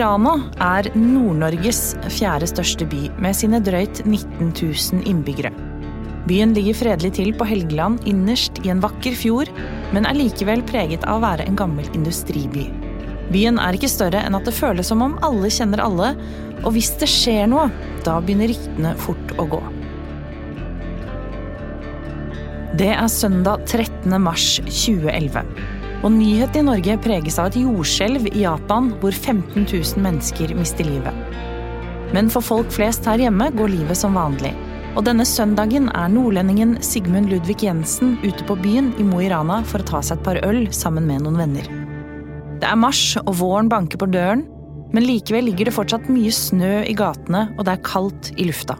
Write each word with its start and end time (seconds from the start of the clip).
Rana 0.00 0.38
er 0.64 0.86
Nord-Norges 0.96 1.80
fjerde 2.14 2.46
største 2.48 2.86
by, 2.88 3.08
med 3.20 3.36
sine 3.36 3.58
drøyt 3.60 4.00
19 4.06 4.54
000 4.56 5.02
innbyggere. 5.10 5.50
Byen 6.24 6.54
ligger 6.56 6.78
fredelig 6.78 7.10
til 7.18 7.34
på 7.36 7.44
Helgeland, 7.44 7.98
innerst 8.08 8.62
i 8.64 8.70
en 8.72 8.80
vakker 8.80 9.16
fjord, 9.18 9.50
men 9.92 10.06
er 10.08 10.16
likevel 10.16 10.62
preget 10.68 11.04
av 11.04 11.18
å 11.18 11.24
være 11.24 11.44
en 11.48 11.58
gammel 11.58 11.88
industriby. 11.96 12.64
Byen 13.34 13.60
er 13.60 13.76
ikke 13.76 13.90
større 13.92 14.22
enn 14.24 14.38
at 14.38 14.48
det 14.48 14.56
føles 14.56 14.88
som 14.88 15.04
om 15.04 15.18
alle 15.26 15.50
kjenner 15.52 15.82
alle, 15.84 16.14
og 16.62 16.72
hvis 16.76 16.94
det 17.02 17.08
skjer 17.10 17.50
noe, 17.52 17.68
da 18.06 18.16
begynner 18.24 18.48
ryktene 18.54 18.94
fort 19.04 19.34
å 19.36 19.48
gå. 19.52 19.60
Det 22.80 22.88
er 22.94 23.12
søndag 23.12 23.66
13. 23.68 24.16
mars 24.22 24.54
2011. 24.64 25.44
Og 26.00 26.14
nyhetene 26.14 26.62
i 26.62 26.68
Norge 26.70 26.96
preges 27.04 27.36
av 27.40 27.50
et 27.50 27.60
jordskjelv 27.60 28.30
i 28.30 28.46
Japan 28.46 28.88
hvor 29.02 29.12
15 29.12 29.66
000 29.66 30.00
mennesker 30.00 30.54
mister 30.56 30.88
livet. 30.88 31.36
Men 32.16 32.30
for 32.32 32.42
folk 32.42 32.72
flest 32.72 33.04
her 33.06 33.20
hjemme 33.20 33.50
går 33.54 33.70
livet 33.74 34.00
som 34.00 34.16
vanlig. 34.16 34.54
Og 34.98 35.04
denne 35.06 35.26
søndagen 35.28 35.86
er 35.94 36.10
nordlendingen 36.10 36.78
Sigmund 36.82 37.30
Ludvig 37.30 37.60
Jensen 37.62 38.16
ute 38.24 38.46
på 38.48 38.56
byen 38.58 38.90
i 38.98 39.06
Mo 39.06 39.20
i 39.22 39.28
Rana 39.30 39.60
for 39.68 39.84
å 39.84 39.90
ta 39.92 40.00
seg 40.02 40.18
et 40.18 40.26
par 40.26 40.40
øl 40.46 40.64
sammen 40.74 41.06
med 41.06 41.22
noen 41.26 41.38
venner. 41.44 41.68
Det 42.60 42.68
er 42.68 42.80
mars, 42.80 43.14
og 43.22 43.36
våren 43.38 43.70
banker 43.70 44.00
på 44.00 44.10
døren, 44.10 44.42
men 44.90 45.06
likevel 45.06 45.46
ligger 45.46 45.68
det 45.68 45.76
fortsatt 45.76 46.10
mye 46.10 46.32
snø 46.34 46.80
i 46.88 46.96
gatene, 46.98 47.46
og 47.56 47.68
det 47.68 47.76
er 47.76 47.86
kaldt 47.86 48.32
i 48.36 48.48
lufta. 48.48 48.74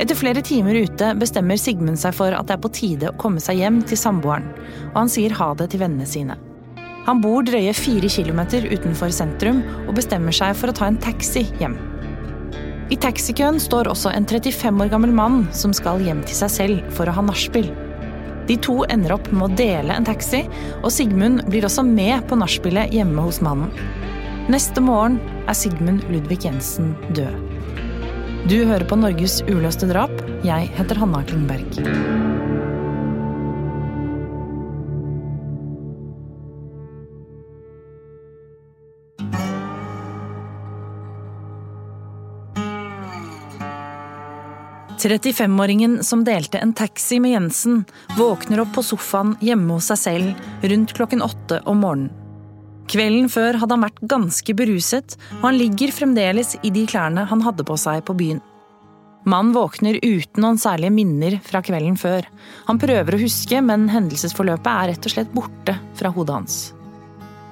Etter 0.00 0.16
flere 0.16 0.40
timer 0.40 0.78
ute 0.80 1.10
bestemmer 1.20 1.58
Sigmund 1.60 2.00
seg 2.00 2.14
for 2.16 2.32
at 2.32 2.48
det 2.48 2.54
er 2.56 2.62
på 2.62 2.70
tide 2.72 3.10
å 3.10 3.16
komme 3.20 3.40
seg 3.42 3.58
hjem 3.60 3.82
til 3.84 4.00
samboeren, 4.00 4.46
og 4.94 4.96
han 5.02 5.10
sier 5.12 5.34
ha 5.36 5.50
det 5.58 5.66
til 5.74 5.82
vennene 5.82 6.08
sine. 6.08 6.38
Han 7.04 7.20
bor 7.20 7.44
drøye 7.44 7.74
fire 7.76 8.08
kilometer 8.12 8.64
utenfor 8.70 9.12
sentrum 9.12 9.60
og 9.86 9.92
bestemmer 9.98 10.32
seg 10.36 10.56
for 10.56 10.72
å 10.72 10.76
ta 10.76 10.88
en 10.88 10.96
taxi 11.00 11.44
hjem. 11.60 11.76
I 12.90 12.96
taxikøen 13.00 13.60
står 13.60 13.90
også 13.92 14.14
en 14.16 14.24
35 14.24 14.80
år 14.82 14.88
gammel 14.92 15.12
mann 15.14 15.42
som 15.54 15.74
skal 15.76 16.00
hjem 16.02 16.24
til 16.24 16.38
seg 16.38 16.54
selv 16.54 16.96
for 16.96 17.08
å 17.08 17.14
ha 17.18 17.26
nachspiel. 17.28 17.68
De 18.48 18.56
to 18.64 18.80
ender 18.90 19.14
opp 19.14 19.28
med 19.34 19.46
å 19.46 19.58
dele 19.60 19.94
en 19.94 20.08
taxi, 20.08 20.46
og 20.80 20.90
Sigmund 20.96 21.44
blir 21.52 21.68
også 21.68 21.84
med 21.86 22.24
på 22.26 22.40
nachspielet 22.40 22.96
hjemme 22.96 23.28
hos 23.28 23.42
mannen. 23.44 23.68
Neste 24.50 24.82
morgen 24.82 25.20
er 25.44 25.54
Sigmund 25.54 26.08
Ludvig 26.08 26.40
Jensen 26.48 26.96
død. 27.14 27.36
Du 28.48 28.56
hører 28.64 28.86
på 28.88 28.96
Norges 28.96 29.42
uløste 29.44 29.84
drap. 29.90 30.12
Jeg 30.46 30.70
heter 30.72 30.96
Hanna 30.96 31.20
Klingberg. 31.28 31.76
«35-åringen 45.00 46.00
som 46.04 46.24
delte 46.24 46.60
en 46.60 46.72
taxi 46.76 47.20
med 47.20 47.32
Jensen, 47.32 47.84
våkner 48.18 48.64
opp 48.64 48.74
på 48.76 48.84
sofaen 48.84 49.36
hjemme 49.44 49.76
hos 49.76 49.88
seg 49.92 50.00
selv 50.00 50.66
rundt 50.72 50.96
klokken 50.96 51.24
åtte 51.24 51.60
om 51.68 51.80
morgenen. 51.84 52.19
Kvelden 52.90 53.28
før 53.30 53.54
hadde 53.60 53.76
han 53.76 53.84
vært 53.86 54.00
ganske 54.10 54.54
beruset, 54.58 55.14
og 55.38 55.44
han 55.46 55.58
ligger 55.60 55.92
fremdeles 55.94 56.56
i 56.66 56.72
de 56.74 56.82
klærne 56.90 57.26
han 57.30 57.44
hadde 57.44 57.66
på 57.66 57.76
seg 57.78 58.02
på 58.06 58.16
byen. 58.18 58.40
Mannen 59.28 59.52
våkner 59.52 59.98
uten 60.00 60.42
noen 60.42 60.58
særlige 60.58 60.94
minner 60.96 61.36
fra 61.44 61.60
kvelden 61.62 61.98
før. 62.00 62.24
Han 62.66 62.80
prøver 62.80 63.14
å 63.14 63.20
huske, 63.20 63.60
men 63.62 63.86
hendelsesforløpet 63.92 64.70
er 64.72 64.90
rett 64.90 65.06
og 65.06 65.14
slett 65.14 65.34
borte 65.36 65.76
fra 65.98 66.10
hodet 66.14 66.38
hans. 66.38 66.60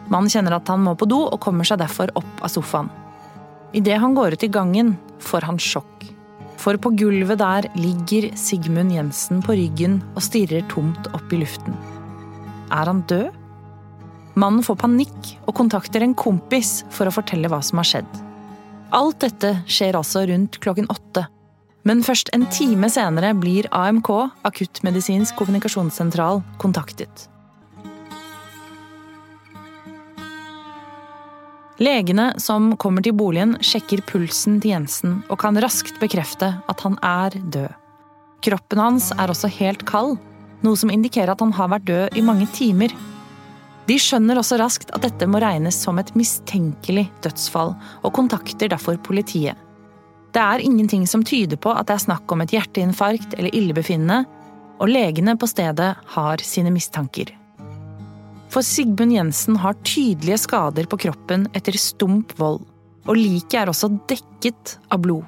Mannen 0.09 0.33
kjenner 0.33 0.57
at 0.57 0.71
han 0.73 0.83
må 0.83 0.97
på 0.99 1.07
do, 1.07 1.21
og 1.29 1.43
kommer 1.45 1.69
seg 1.69 1.83
derfor 1.83 2.11
opp 2.19 2.43
av 2.43 2.51
sofaen. 2.51 2.89
Idet 3.77 4.01
han 4.01 4.17
går 4.17 4.39
ut 4.39 4.47
i 4.49 4.51
gangen, 4.51 4.95
får 5.21 5.45
han 5.45 5.61
sjokk. 5.61 6.09
For 6.59 6.81
på 6.81 6.91
gulvet 6.99 7.39
der 7.39 7.69
ligger 7.79 8.33
Sigmund 8.35 8.97
Jensen 8.97 9.45
på 9.45 9.55
ryggen 9.61 10.01
og 10.17 10.25
stirrer 10.25 10.65
tomt 10.73 11.07
opp 11.15 11.37
i 11.37 11.43
luften. 11.45 11.77
Er 12.73 12.91
han 12.91 13.05
død? 13.07 13.38
Mannen 14.39 14.63
får 14.63 14.77
panikk 14.79 15.33
og 15.49 15.57
kontakter 15.59 16.05
en 16.05 16.15
kompis 16.15 16.85
for 16.95 17.09
å 17.09 17.15
fortelle 17.15 17.49
hva 17.51 17.59
som 17.65 17.81
har 17.81 17.89
skjedd. 17.89 18.11
Alt 18.95 19.19
dette 19.25 19.57
skjer 19.67 19.99
altså 19.99 20.23
rundt 20.31 20.61
klokken 20.63 20.87
åtte. 20.93 21.25
Men 21.89 22.05
først 22.07 22.31
en 22.37 22.45
time 22.53 22.91
senere 22.93 23.33
blir 23.35 23.67
AMK, 23.75 24.11
akuttmedisinsk 24.47 25.35
kommunikasjonssentral, 25.41 26.43
kontaktet. 26.63 27.27
Legene 31.83 32.33
som 32.43 32.73
kommer 32.79 33.03
til 33.07 33.15
boligen, 33.19 33.57
sjekker 33.63 34.03
pulsen 34.07 34.59
til 34.63 34.75
Jensen 34.75 35.21
og 35.29 35.39
kan 35.43 35.59
raskt 35.63 35.99
bekrefte 36.03 36.55
at 36.71 36.87
han 36.87 36.99
er 37.07 37.35
død. 37.39 37.75
Kroppen 38.47 38.83
hans 38.83 39.11
er 39.15 39.31
også 39.31 39.51
helt 39.59 39.87
kald, 39.87 40.19
noe 40.63 40.79
som 40.79 40.91
indikerer 40.95 41.35
at 41.35 41.43
han 41.43 41.55
har 41.55 41.71
vært 41.75 41.87
død 41.91 42.19
i 42.19 42.27
mange 42.27 42.47
timer 42.55 42.95
de 43.89 43.97
skjønner 43.97 44.37
også 44.37 44.59
raskt 44.61 44.91
at 44.93 45.05
dette 45.07 45.27
må 45.31 45.41
regnes 45.41 45.77
som 45.81 45.99
et 46.01 46.11
mistenkelig 46.19 47.07
dødsfall, 47.25 47.73
og 48.05 48.15
kontakter 48.17 48.69
derfor 48.69 48.99
politiet. 49.01 49.57
Det 50.37 50.43
er 50.45 50.61
ingenting 50.61 51.07
som 51.09 51.25
tyder 51.25 51.57
på 51.57 51.73
at 51.73 51.89
det 51.89 51.97
er 51.97 52.05
snakk 52.05 52.29
om 52.33 52.45
et 52.45 52.53
hjerteinfarkt 52.53 53.39
eller 53.39 53.55
illebefinnende, 53.57 54.27
og 54.79 54.93
legene 54.93 55.35
på 55.41 55.49
stedet 55.51 55.95
har 56.15 56.45
sine 56.45 56.71
mistanker. 56.75 57.33
For 58.53 58.65
Sigmund 58.65 59.13
Jensen 59.13 59.57
har 59.61 59.77
tydelige 59.85 60.39
skader 60.45 60.87
på 60.89 61.01
kroppen 61.01 61.49
etter 61.57 61.77
stump 61.81 62.37
vold, 62.39 62.63
og 63.09 63.17
liket 63.17 63.63
er 63.63 63.73
også 63.73 63.91
dekket 64.09 64.77
av 64.93 65.03
blod. 65.05 65.25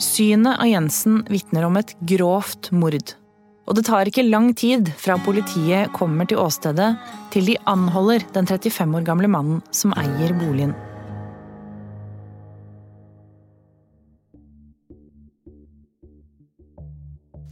Synet 0.00 0.58
av 0.60 0.68
Jensen 0.68 1.22
vitner 1.32 1.64
om 1.68 1.78
et 1.80 1.94
grovt 2.04 2.70
mord. 2.76 3.14
Og 3.64 3.76
det 3.78 3.86
tar 3.88 4.08
ikke 4.08 4.26
lang 4.26 4.50
tid 4.56 4.90
fra 5.00 5.16
politiet 5.24 5.92
kommer 5.96 6.28
til 6.28 6.42
åstedet, 6.42 6.94
til 7.32 7.46
de 7.48 7.60
anholder 7.70 8.26
den 8.34 8.48
35 8.50 8.98
år 8.98 9.06
gamle 9.06 9.30
mannen 9.30 9.62
som 9.72 9.94
eier 9.96 10.36
boligen. 10.36 10.74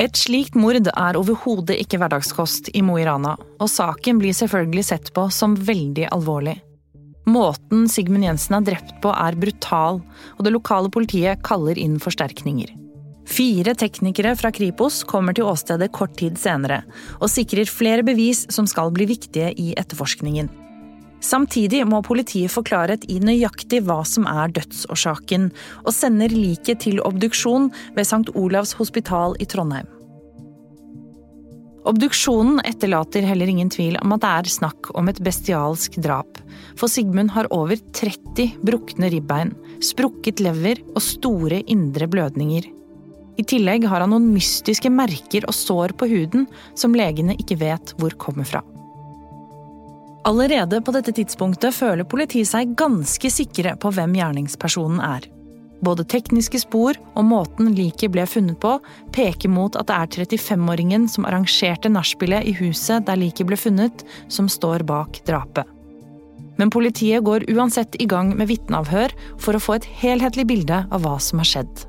Et 0.02 0.18
slikt 0.18 0.56
mord 0.58 0.80
er 0.82 1.16
overhodet 1.16 1.76
ikke 1.78 2.00
hverdagskost 2.02 2.72
i 2.74 2.82
Mo 2.82 2.96
i 2.98 3.04
Rana, 3.06 3.36
og 3.62 3.70
saken 3.70 4.18
blir 4.18 4.34
selvfølgelig 4.34 4.84
sett 4.88 5.12
på 5.14 5.28
som 5.30 5.54
veldig 5.54 6.08
alvorlig. 6.10 6.56
Måten 7.30 7.86
Sigmund 7.86 8.26
Jensen 8.26 8.56
er 8.58 8.66
drept 8.66 8.96
på 9.04 9.12
er 9.14 9.38
brutal, 9.38 10.02
og 10.34 10.42
det 10.42 10.56
lokale 10.56 10.90
politiet 10.90 11.44
kaller 11.46 11.78
inn 11.78 12.00
forsterkninger. 12.02 12.81
Fire 13.28 13.74
teknikere 13.78 14.34
fra 14.36 14.50
Kripos 14.54 15.02
kommer 15.08 15.36
til 15.36 15.46
åstedet 15.46 15.92
kort 15.94 16.16
tid 16.18 16.40
senere 16.40 16.82
og 17.20 17.30
sikrer 17.30 17.70
flere 17.70 18.04
bevis 18.06 18.44
som 18.52 18.66
skal 18.66 18.90
bli 18.94 19.06
viktige 19.12 19.52
i 19.54 19.72
etterforskningen. 19.78 20.50
Samtidig 21.22 21.84
må 21.86 22.00
politiet 22.02 22.50
få 22.50 22.64
klarhet 22.66 23.04
i 23.06 23.20
nøyaktig 23.22 23.84
hva 23.86 24.00
som 24.08 24.26
er 24.26 24.50
dødsårsaken, 24.56 25.52
og 25.86 25.94
sender 25.94 26.34
liket 26.34 26.82
til 26.82 26.98
obduksjon 26.98 27.70
ved 27.94 28.08
St. 28.08 28.34
Olavs 28.34 28.74
hospital 28.74 29.38
i 29.38 29.46
Trondheim. 29.46 29.86
Obduksjonen 31.86 32.60
etterlater 32.66 33.24
heller 33.26 33.50
ingen 33.50 33.70
tvil 33.70 33.96
om 34.02 34.14
at 34.14 34.22
det 34.22 34.34
er 34.34 34.50
snakk 34.54 34.90
om 34.98 35.10
et 35.10 35.22
bestialsk 35.22 35.98
drap, 36.02 36.38
for 36.78 36.90
Sigmund 36.90 37.32
har 37.34 37.50
over 37.54 37.78
30 37.94 38.58
brukne 38.66 39.10
ribbein, 39.14 39.54
sprukket 39.82 40.42
lever 40.42 40.82
og 40.92 41.02
store 41.02 41.62
indre 41.70 42.10
blødninger. 42.10 42.66
I 43.40 43.44
tillegg 43.48 43.86
har 43.88 44.04
han 44.04 44.12
noen 44.12 44.28
mystiske 44.34 44.90
merker 44.92 45.46
og 45.48 45.56
sår 45.56 45.94
på 45.96 46.08
huden 46.10 46.46
som 46.78 46.96
legene 46.96 47.36
ikke 47.40 47.58
vet 47.62 47.94
hvor 48.00 48.14
kommer 48.20 48.48
fra. 48.48 48.60
Allerede 50.28 50.78
på 50.84 50.92
dette 50.94 51.14
tidspunktet 51.16 51.74
føler 51.74 52.06
politiet 52.06 52.50
seg 52.52 52.76
ganske 52.78 53.30
sikre 53.32 53.74
på 53.80 53.90
hvem 53.94 54.14
gjerningspersonen 54.20 55.00
er. 55.02 55.26
Både 55.82 56.04
tekniske 56.06 56.60
spor 56.62 56.94
og 57.18 57.24
måten 57.26 57.72
liket 57.74 58.12
ble 58.14 58.22
funnet 58.30 58.60
på, 58.62 58.76
peker 59.14 59.50
mot 59.50 59.74
at 59.74 59.88
det 59.90 59.96
er 59.98 60.28
35-åringen 60.28 61.08
som 61.10 61.26
arrangerte 61.26 61.90
nachspielet 61.90 62.46
i 62.46 62.54
huset 62.60 63.08
der 63.08 63.18
liket 63.18 63.48
ble 63.48 63.58
funnet, 63.58 64.04
som 64.30 64.46
står 64.46 64.86
bak 64.86 65.18
drapet. 65.26 65.66
Men 66.60 66.70
politiet 66.70 67.24
går 67.26 67.48
uansett 67.50 67.98
i 67.98 68.06
gang 68.06 68.36
med 68.38 68.52
vitneavhør 68.52 69.16
for 69.42 69.58
å 69.58 69.62
få 69.64 69.80
et 69.80 69.88
helhetlig 70.04 70.46
bilde 70.52 70.84
av 70.86 71.02
hva 71.02 71.16
som 71.18 71.42
har 71.42 71.50
skjedd. 71.50 71.88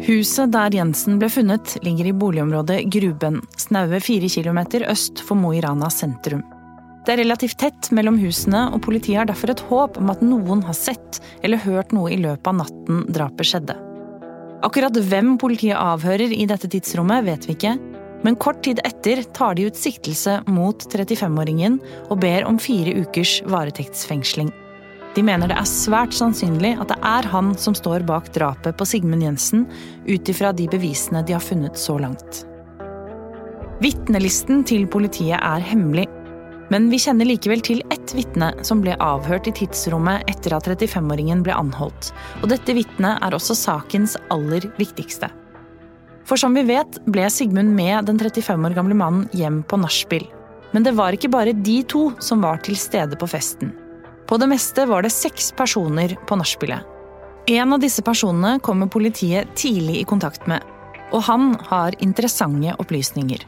Huset 0.00 0.48
der 0.48 0.72
Jensen 0.72 1.18
ble 1.20 1.28
funnet, 1.28 1.74
ligger 1.84 2.06
i 2.08 2.14
boligområdet 2.16 2.86
Gruben, 2.88 3.42
snaue 3.60 3.98
fire 4.00 4.30
kilometer 4.32 4.86
øst 4.88 5.20
for 5.20 5.36
Mo 5.36 5.52
i 5.52 5.60
Rana 5.60 5.90
sentrum. 5.92 6.40
Det 7.04 7.12
er 7.12 7.20
relativt 7.20 7.58
tett 7.60 7.90
mellom 7.92 8.16
husene, 8.20 8.62
og 8.72 8.80
politiet 8.86 9.18
har 9.20 9.28
derfor 9.28 9.52
et 9.52 9.62
håp 9.68 9.98
om 10.00 10.12
at 10.12 10.22
noen 10.24 10.64
har 10.64 10.76
sett 10.76 11.20
eller 11.44 11.60
hørt 11.60 11.92
noe 11.92 12.14
i 12.14 12.18
løpet 12.20 12.48
av 12.48 12.56
natten 12.62 13.04
drapet 13.12 13.50
skjedde. 13.50 13.76
Akkurat 14.64 14.96
hvem 14.96 15.34
politiet 15.40 15.76
avhører 15.76 16.32
i 16.32 16.48
dette 16.48 16.68
tidsrommet, 16.72 17.26
vet 17.28 17.48
vi 17.48 17.58
ikke, 17.58 17.76
men 18.24 18.40
kort 18.40 18.64
tid 18.64 18.80
etter 18.88 19.20
tar 19.36 19.56
de 19.56 19.68
ut 19.68 19.76
siktelse 19.76 20.38
mot 20.48 20.88
35-åringen 20.92 21.76
og 22.08 22.20
ber 22.24 22.48
om 22.48 22.60
fire 22.60 22.96
ukers 23.04 23.40
varetektsfengsling. 23.48 24.48
De 25.14 25.24
mener 25.26 25.50
det 25.50 25.56
er 25.58 25.66
svært 25.66 26.14
sannsynlig 26.14 26.76
at 26.78 26.92
det 26.92 26.98
er 27.02 27.26
han 27.32 27.50
som 27.58 27.74
står 27.74 28.04
bak 28.06 28.30
drapet 28.36 28.78
på 28.78 28.86
Sigmund 28.86 29.24
Jensen, 29.26 29.66
ut 30.06 30.30
ifra 30.30 30.52
de 30.54 30.68
bevisene 30.70 31.24
de 31.26 31.34
har 31.34 31.42
funnet 31.42 31.78
så 31.78 31.98
langt. 31.98 32.44
Vitnelisten 33.82 34.62
til 34.68 34.86
politiet 34.92 35.40
er 35.40 35.64
hemmelig, 35.64 36.06
men 36.70 36.86
vi 36.92 37.00
kjenner 37.02 37.26
likevel 37.26 37.62
til 37.66 37.82
ett 37.90 38.12
vitne 38.14 38.52
som 38.66 38.82
ble 38.84 38.94
avhørt 39.02 39.48
i 39.50 39.54
tidsrommet 39.58 40.28
etter 40.30 40.54
at 40.54 40.68
35-åringen 40.70 41.42
ble 41.42 41.56
anholdt. 41.58 42.12
Og 42.44 42.52
dette 42.52 42.76
vitnet 42.76 43.18
er 43.18 43.34
også 43.34 43.56
sakens 43.58 44.14
aller 44.30 44.68
viktigste. 44.78 45.32
For 46.28 46.38
som 46.38 46.54
vi 46.54 46.62
vet, 46.68 47.00
ble 47.10 47.26
Sigmund 47.32 47.74
med 47.74 48.06
den 48.06 48.20
35 48.20 48.68
år 48.68 48.76
gamle 48.76 48.94
mannen 48.94 49.26
hjem 49.34 49.64
på 49.66 49.80
nachspiel. 49.82 50.28
Men 50.70 50.86
det 50.86 50.94
var 50.94 51.16
ikke 51.16 51.32
bare 51.32 51.56
de 51.56 51.80
to 51.90 52.12
som 52.22 52.46
var 52.46 52.62
til 52.62 52.78
stede 52.78 53.18
på 53.18 53.26
festen. 53.32 53.72
På 54.30 54.36
det 54.38 54.46
meste 54.46 54.84
var 54.86 55.02
det 55.02 55.10
seks 55.10 55.50
personer 55.58 56.14
på 56.26 56.36
nachspielet. 56.38 56.86
En 57.50 57.72
av 57.74 57.80
disse 57.82 58.02
personene 58.06 58.60
kommer 58.62 58.86
politiet 58.86 59.48
tidlig 59.58 59.96
i 59.98 60.04
kontakt 60.06 60.44
med, 60.46 60.62
og 61.10 61.24
han 61.26 61.56
har 61.66 61.96
interessante 61.98 62.76
opplysninger. 62.78 63.42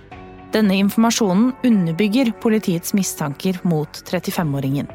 Denne 0.52 0.80
informasjonen 0.82 1.52
underbygger 1.62 2.32
politiets 2.42 2.96
mistanker 2.98 3.60
mot 3.62 4.02
35-åringen. 4.10 4.90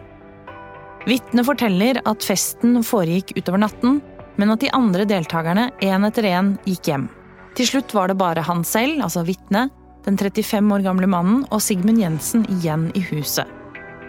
Vitnet 1.07 1.47
forteller 1.47 2.01
at 2.03 2.25
festen 2.25 2.81
foregikk 2.83 3.31
utover 3.37 3.63
natten, 3.63 4.01
men 4.35 4.51
at 4.51 4.65
de 4.65 4.73
andre 4.75 5.07
deltakerne 5.07 5.69
én 5.79 6.03
etter 6.09 6.27
én 6.27 6.57
gikk 6.67 6.91
hjem. 6.91 7.07
Til 7.55 7.71
slutt 7.71 7.95
var 7.95 8.11
det 8.11 8.19
bare 8.19 8.43
han 8.43 8.67
selv, 8.67 8.99
altså 9.07 9.23
vitnet, 9.23 9.71
den 10.03 10.19
35 10.19 10.67
år 10.75 10.83
gamle 10.83 11.07
mannen 11.07 11.45
og 11.47 11.63
Sigmund 11.63 12.03
Jensen 12.03 12.43
igjen 12.59 12.89
i 12.91 13.07
huset. 13.07 13.47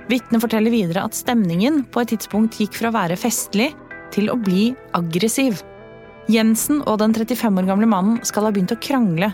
Vitnet 0.08 0.40
forteller 0.40 0.72
videre 0.72 1.04
at 1.04 1.16
stemningen 1.16 1.82
på 1.92 2.00
et 2.00 2.14
tidspunkt 2.14 2.56
gikk 2.60 2.78
fra 2.78 2.88
å 2.88 2.96
være 2.96 3.18
festlig 3.20 3.72
til 4.14 4.30
å 4.32 4.38
bli 4.40 4.70
aggressiv. 4.96 5.60
Jensen 6.32 6.80
og 6.88 7.00
den 7.02 7.12
35 7.16 7.60
år 7.60 7.68
gamle 7.68 7.88
mannen 7.88 8.22
skal 8.24 8.48
ha 8.48 8.52
begynt 8.52 8.72
å 8.72 8.80
krangle 8.80 9.32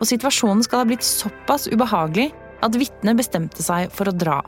og 0.00 0.08
situasjonen 0.08 0.64
skal 0.64 0.82
ha 0.82 0.88
blitt 0.88 1.06
såpass 1.06 1.66
ubehagelig 1.72 2.30
at 2.64 2.76
vitnet 2.78 3.18
bestemte 3.18 3.64
seg 3.64 3.92
for 3.94 4.10
å 4.10 4.16
dra. 4.16 4.40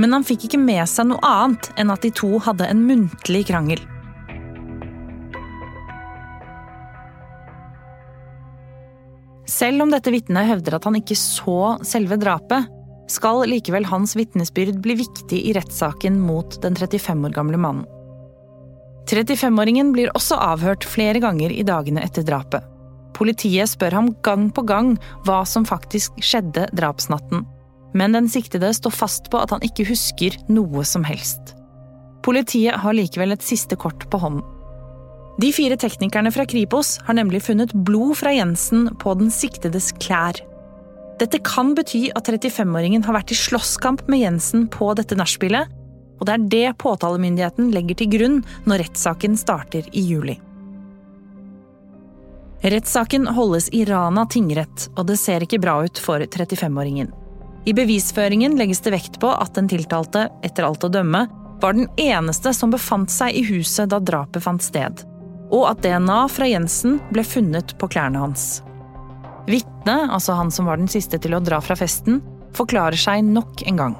Men 0.00 0.12
han 0.12 0.26
fikk 0.26 0.48
ikke 0.48 0.60
med 0.60 0.84
seg 0.90 1.08
noe 1.08 1.22
annet 1.24 1.70
enn 1.80 1.92
at 1.92 2.04
de 2.04 2.12
to 2.12 2.36
hadde 2.44 2.68
en 2.68 2.82
muntlig 2.88 3.46
krangel. 3.48 3.80
Selv 9.46 9.86
om 9.86 9.92
dette 9.94 10.12
vitnet 10.12 10.48
hevder 10.50 10.76
at 10.76 10.84
han 10.84 10.98
ikke 10.98 11.16
så 11.16 11.76
selve 11.86 12.18
drapet, 12.20 12.66
skal 13.10 13.44
likevel 13.48 13.86
hans 13.88 14.16
vitnesbyrd 14.18 14.80
bli 14.84 14.96
viktig 15.02 15.42
i 15.48 15.54
rettssaken 15.56 16.18
mot 16.20 16.58
den 16.62 16.76
35 16.78 17.28
år 17.28 17.34
gamle 17.36 17.60
mannen. 17.60 17.86
35-åringen 19.06 19.92
blir 19.94 20.10
også 20.18 20.38
avhørt 20.42 20.84
flere 20.84 21.20
ganger 21.22 21.52
i 21.54 21.62
dagene 21.66 22.02
etter 22.02 22.26
drapet. 22.26 22.64
Politiet 23.16 23.70
spør 23.70 23.94
ham 23.94 24.08
gang 24.26 24.48
på 24.52 24.64
gang 24.66 24.96
hva 25.24 25.44
som 25.48 25.64
faktisk 25.68 26.18
skjedde 26.20 26.66
drapsnatten, 26.76 27.46
men 27.96 28.16
den 28.16 28.26
siktede 28.28 28.72
står 28.74 28.92
fast 28.92 29.30
på 29.32 29.40
at 29.40 29.54
han 29.54 29.64
ikke 29.64 29.86
husker 29.88 30.36
noe 30.50 30.84
som 30.84 31.06
helst. 31.06 31.54
Politiet 32.26 32.82
har 32.82 32.96
likevel 32.98 33.36
et 33.36 33.46
siste 33.46 33.78
kort 33.78 34.08
på 34.10 34.20
hånden. 34.20 34.44
De 35.36 35.50
fire 35.52 35.76
teknikerne 35.76 36.32
fra 36.32 36.46
Kripos 36.48 36.96
har 37.06 37.16
nemlig 37.18 37.42
funnet 37.44 37.74
blod 37.86 38.16
fra 38.18 38.32
Jensen 38.32 38.88
på 39.00 39.12
den 39.20 39.28
siktedes 39.32 39.90
klær. 40.00 40.38
Dette 41.16 41.40
kan 41.40 41.72
bety 41.76 42.10
at 42.16 42.28
35-åringen 42.28 43.04
har 43.06 43.16
vært 43.16 43.32
i 43.32 43.38
slåsskamp 43.38 44.04
med 44.10 44.20
Jensen 44.20 44.66
på 44.72 44.90
dette 44.98 45.16
nachspielet, 45.16 45.70
og 46.20 46.28
det 46.28 46.34
er 46.34 46.48
det 46.52 46.66
påtalemyndigheten 46.80 47.70
legger 47.72 47.96
til 48.00 48.10
grunn 48.12 48.36
når 48.68 48.84
rettssaken 48.84 49.36
starter 49.40 49.88
i 49.96 50.04
juli. 50.10 50.36
Rettssaken 52.66 53.28
holdes 53.36 53.68
i 53.76 53.84
Rana 53.88 54.26
tingrett, 54.28 54.88
og 54.96 55.06
det 55.08 55.18
ser 55.20 55.44
ikke 55.44 55.60
bra 55.62 55.78
ut 55.84 56.00
for 56.02 56.20
35-åringen. 56.24 57.12
I 57.66 57.74
bevisføringen 57.76 58.56
legges 58.58 58.80
det 58.84 58.92
vekt 58.94 59.18
på 59.22 59.30
at 59.32 59.56
den 59.56 59.68
tiltalte, 59.70 60.28
etter 60.46 60.68
alt 60.68 60.84
å 60.84 60.92
dømme, 60.92 61.26
var 61.60 61.76
den 61.76 61.88
eneste 61.96 62.52
som 62.54 62.72
befant 62.72 63.12
seg 63.12 63.36
i 63.36 63.44
huset 63.48 63.90
da 63.92 64.00
drapet 64.00 64.44
fant 64.44 64.62
sted, 64.62 65.04
og 65.48 65.68
at 65.70 65.80
DNA 65.84 66.20
fra 66.32 66.48
Jensen 66.48 66.98
ble 67.12 67.24
funnet 67.24 67.76
på 67.80 67.88
klærne 67.92 68.20
hans. 68.20 68.60
Vitnet, 69.46 70.10
altså 70.10 70.34
han 70.34 70.50
som 70.50 70.66
var 70.66 70.80
den 70.80 70.90
siste 70.90 71.20
til 71.22 71.36
å 71.36 71.42
dra 71.44 71.60
fra 71.62 71.76
festen, 71.78 72.18
forklarer 72.56 72.98
seg 72.98 73.22
nok 73.26 73.62
en 73.68 73.78
gang. 73.78 73.96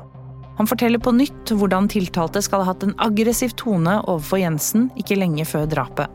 Han 0.57 0.69
forteller 0.69 0.99
på 1.03 1.13
nytt 1.13 1.53
hvordan 1.53 1.89
tiltalte 1.93 2.41
skal 2.43 2.65
ha 2.65 2.73
hatt 2.73 2.87
en 2.87 2.97
aggressiv 3.03 3.53
tone 3.61 3.99
overfor 4.09 4.41
Jensen 4.41 4.89
ikke 4.99 5.19
lenge 5.21 5.45
før 5.49 5.69
drapet. 5.71 6.11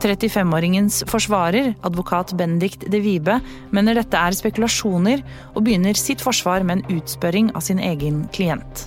35-åringens 0.00 1.02
forsvarer, 1.10 1.74
advokat 1.84 2.32
Benedikt 2.36 2.86
de 2.90 3.02
Vibe, 3.04 3.36
mener 3.70 3.98
dette 3.98 4.16
er 4.16 4.36
spekulasjoner, 4.36 5.20
og 5.54 5.66
begynner 5.66 5.98
sitt 5.98 6.24
forsvar 6.24 6.64
med 6.64 6.80
en 6.80 7.00
utspørring 7.00 7.52
av 7.52 7.66
sin 7.66 7.82
egen 7.84 8.24
klient. 8.34 8.86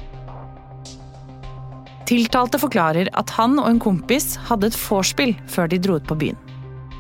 Tiltalte 2.10 2.60
forklarer 2.60 3.14
at 3.16 3.32
han 3.38 3.56
og 3.62 3.70
en 3.70 3.82
kompis 3.82 4.34
hadde 4.50 4.72
et 4.72 4.80
vorspiel 4.80 5.38
før 5.50 5.70
de 5.72 5.80
dro 5.82 6.02
ut 6.02 6.10
på 6.10 6.18
byen. 6.26 6.43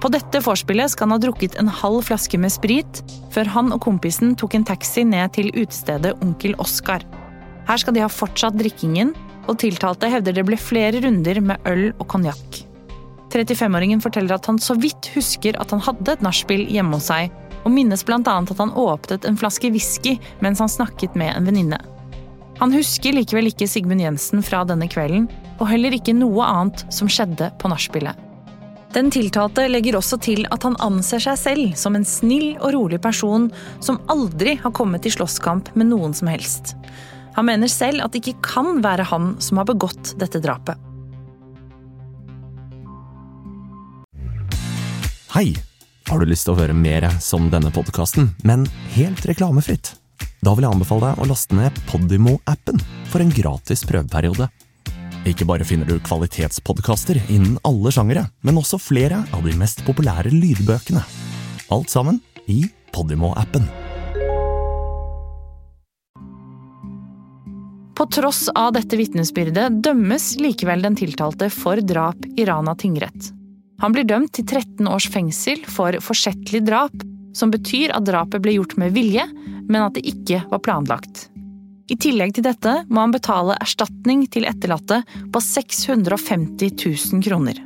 På 0.03 0.09
dette 0.11 0.41
vorspielet 0.43 0.91
skal 0.91 1.07
han 1.07 1.15
ha 1.15 1.21
drukket 1.23 1.53
en 1.61 1.69
halv 1.71 2.01
flaske 2.09 2.35
med 2.35 2.51
sprit, 2.51 2.97
før 3.31 3.47
han 3.53 3.71
og 3.71 3.85
kompisen 3.85 4.33
tok 4.35 4.57
en 4.57 4.65
taxi 4.67 5.05
ned 5.07 5.31
til 5.37 5.47
utestedet 5.55 6.17
Onkel 6.25 6.57
Oskar. 6.59 7.05
Her 7.69 7.79
skal 7.79 7.95
de 7.95 8.01
ha 8.03 8.09
fortsatt 8.11 8.57
drikkingen, 8.59 9.13
og 9.47 9.61
tiltalte 9.63 10.09
hevder 10.11 10.35
det 10.35 10.43
ble 10.49 10.57
flere 10.59 10.99
runder 11.05 11.39
med 11.47 11.69
øl 11.71 11.85
og 11.93 12.03
konjakk. 12.11 12.59
35-åringen 13.31 14.03
forteller 14.03 14.35
at 14.35 14.49
han 14.51 14.59
så 14.59 14.75
vidt 14.75 15.07
husker 15.15 15.55
at 15.63 15.71
han 15.71 15.81
hadde 15.87 16.17
et 16.17 16.25
nachspiel 16.25 16.65
hjemme 16.67 16.99
hos 16.99 17.07
seg, 17.07 17.31
og 17.63 17.71
minnes 17.71 18.03
bl.a. 18.03 18.19
at 18.19 18.59
han 18.59 18.75
åpnet 18.75 19.23
en 19.23 19.39
flaske 19.39 19.71
whisky 19.71 20.17
mens 20.43 20.59
han 20.59 20.71
snakket 20.71 21.15
med 21.15 21.31
en 21.31 21.47
venninne. 21.47 21.79
Han 22.59 22.75
husker 22.75 23.15
likevel 23.15 23.53
ikke 23.53 23.71
Sigmund 23.71 24.03
Jensen 24.03 24.43
fra 24.43 24.65
denne 24.67 24.91
kvelden, 24.91 25.31
og 25.63 25.69
heller 25.71 25.95
ikke 25.95 26.15
noe 26.17 26.43
annet 26.43 26.83
som 26.91 27.07
skjedde 27.07 27.53
på 27.63 27.71
nachspielet. 27.71 28.19
Den 28.93 29.09
tiltalte 29.09 29.65
legger 29.71 29.95
også 29.97 30.19
til 30.21 30.43
at 30.53 30.65
han 30.67 30.75
anser 30.83 31.21
seg 31.23 31.37
selv 31.41 31.77
som 31.79 31.95
en 31.97 32.05
snill 32.05 32.51
og 32.59 32.75
rolig 32.75 32.99
person 33.01 33.47
som 33.81 33.97
aldri 34.13 34.53
har 34.61 34.73
kommet 34.77 35.07
i 35.09 35.13
slåsskamp 35.13 35.71
med 35.73 35.89
noen 35.89 36.13
som 36.13 36.29
helst. 36.29 36.75
Han 37.33 37.47
mener 37.49 37.71
selv 37.71 38.03
at 38.05 38.13
det 38.13 38.21
ikke 38.21 38.51
kan 38.53 38.83
være 38.85 39.07
han 39.09 39.33
som 39.41 39.57
har 39.57 39.65
begått 39.65 40.13
dette 40.21 40.41
drapet. 40.43 40.77
Hei! 45.33 45.55
Har 46.05 46.19
du 46.19 46.27
lyst 46.29 46.45
til 46.45 46.53
å 46.53 46.59
høre 46.59 46.75
mer 46.77 47.07
som 47.23 47.47
denne 47.49 47.71
podkasten, 47.73 48.27
men 48.45 48.67
helt 48.93 49.23
reklamefritt? 49.25 49.95
Da 50.43 50.51
vil 50.53 50.67
jeg 50.67 50.75
anbefale 50.75 51.09
deg 51.09 51.23
å 51.23 51.29
laste 51.31 51.57
ned 51.57 51.79
Podimo-appen 51.89 52.81
for 53.09 53.23
en 53.23 53.31
gratis 53.33 53.81
prøveperiode. 53.89 54.51
Ikke 55.23 55.45
bare 55.47 55.63
finner 55.63 55.87
du 55.87 56.01
kvalitetspodkaster 56.03 57.21
innen 57.31 57.55
alle 57.63 57.93
sjangere, 57.95 58.25
men 58.43 58.59
også 58.59 58.79
flere 58.81 59.21
av 59.31 59.45
de 59.47 59.53
mest 59.55 59.79
populære 59.87 60.33
lydbøkene. 60.33 61.03
Alt 61.71 61.93
sammen 61.93 62.19
i 62.51 62.65
Podimo-appen. 62.91 63.69
På 67.93 68.07
tross 68.11 68.49
av 68.57 68.73
dette 68.75 68.97
vitnesbyrdet 68.99 69.79
dømmes 69.85 70.33
likevel 70.41 70.83
den 70.83 70.97
tiltalte 70.99 71.47
for 71.53 71.79
drap 71.79 72.25
i 72.35 72.43
Rana 72.49 72.75
tingrett. 72.75 73.31
Han 73.79 73.95
blir 73.95 74.07
dømt 74.09 74.33
til 74.35 74.43
13 74.43 74.89
års 74.91 75.07
fengsel 75.13 75.63
for 75.71 75.95
forsettlig 76.03 76.65
drap, 76.67 76.93
som 77.37 77.53
betyr 77.53 77.93
at 77.95 78.05
drapet 78.09 78.43
ble 78.43 78.57
gjort 78.57 78.75
med 78.81 78.97
vilje, 78.97 79.23
men 79.69 79.85
at 79.85 79.95
det 79.95 80.03
ikke 80.09 80.43
var 80.51 80.61
planlagt. 80.65 81.29
I 81.93 81.97
tillegg 82.01 82.33
til 82.33 82.45
dette 82.47 82.71
må 82.89 83.03
han 83.03 83.13
betale 83.13 83.53
erstatning 83.61 84.25
til 84.33 84.47
etterlatte 84.49 85.03
på 85.29 85.41
650 85.45 86.73
000 87.13 87.21
kroner. 87.25 87.59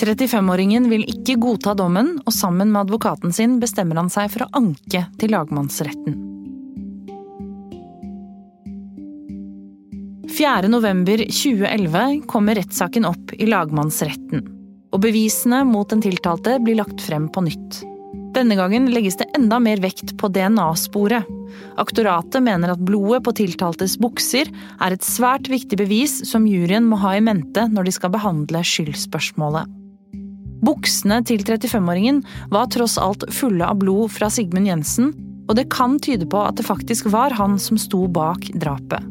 35-åringen 0.00 0.88
vil 0.90 1.04
ikke 1.10 1.36
godta 1.42 1.74
dommen, 1.78 2.16
og 2.24 2.32
sammen 2.34 2.72
med 2.72 2.86
advokaten 2.86 3.34
sin 3.36 3.58
bestemmer 3.62 4.00
han 4.00 4.10
seg 4.12 4.32
for 4.32 4.46
å 4.46 4.52
anke 4.58 5.04
til 5.20 5.34
lagmannsretten. 5.36 6.16
4.11.2011 10.34 12.24
kommer 12.30 12.58
rettssaken 12.58 13.06
opp 13.06 13.36
i 13.36 13.46
lagmannsretten. 13.46 14.42
Og 14.94 15.02
bevisene 15.04 15.62
mot 15.68 15.90
den 15.92 16.02
tiltalte 16.02 16.56
blir 16.64 16.80
lagt 16.80 17.04
frem 17.04 17.28
på 17.30 17.44
nytt. 17.46 17.84
Denne 18.34 18.56
gangen 18.58 18.88
legges 18.90 19.14
det 19.20 19.28
enda 19.38 19.60
mer 19.62 19.78
vekt 19.78 20.16
på 20.18 20.28
DNA-sporet. 20.34 21.28
Aktoratet 21.78 22.42
mener 22.42 22.72
at 22.72 22.82
blodet 22.82 23.22
på 23.26 23.34
tiltaltes 23.38 23.94
bukser 24.02 24.50
er 24.82 24.94
et 24.94 25.06
svært 25.06 25.46
viktig 25.50 25.78
bevis 25.78 26.16
som 26.26 26.48
juryen 26.50 26.88
må 26.90 26.98
ha 27.04 27.14
i 27.14 27.22
mente 27.22 27.68
når 27.70 27.86
de 27.86 27.94
skal 27.94 28.10
behandle 28.14 28.64
skyldspørsmålet. 28.66 29.70
Buksene 30.64 31.20
til 31.28 31.44
35-åringen 31.44 32.22
var 32.50 32.70
tross 32.74 32.96
alt 32.98 33.26
fulle 33.34 33.68
av 33.68 33.78
blod 33.82 34.10
fra 34.16 34.30
Sigmund 34.32 34.66
Jensen, 34.66 35.12
og 35.46 35.58
det 35.58 35.68
kan 35.70 35.98
tyde 36.02 36.26
på 36.26 36.40
at 36.40 36.56
det 36.58 36.66
faktisk 36.66 37.10
var 37.12 37.36
han 37.36 37.58
som 37.60 37.78
sto 37.78 38.06
bak 38.08 38.48
drapet. 38.58 39.04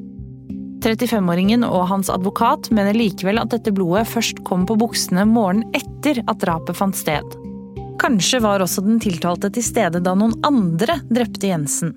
35-åringen 0.83 1.63
og 1.63 1.85
hans 1.93 2.09
advokat 2.11 2.67
mener 2.75 2.97
likevel 2.97 3.39
at 3.39 3.53
dette 3.53 3.71
blodet 3.71 4.09
først 4.09 4.43
kom 4.49 4.67
på 4.67 4.75
buksene 4.81 5.23
morgenen 5.29 5.69
etter 5.77 6.19
at 6.25 6.43
drapet 6.43 6.75
fant 6.75 6.97
sted. 6.97 7.23
Kanskje 8.01 8.39
var 8.43 8.63
også 8.63 8.81
den 8.85 8.99
tiltalte 9.01 9.51
til 9.53 9.65
stede 9.65 10.01
da 10.03 10.13
noen 10.17 10.33
andre 10.45 10.97
drepte 11.13 11.49
Jensen. 11.51 11.93